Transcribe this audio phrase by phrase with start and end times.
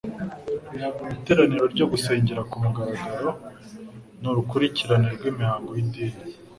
[1.15, 3.29] Iteraniro ryo gusengera ku mugaragaro
[4.21, 6.23] n'urukurikirane rw'imihango y'idini,